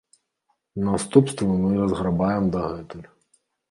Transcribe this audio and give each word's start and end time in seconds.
Наступствы 0.87 1.53
мы 1.61 1.71
разграбаем 1.83 2.43
дагэтуль. 2.53 3.09